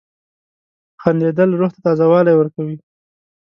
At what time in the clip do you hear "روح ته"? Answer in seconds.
1.59-1.79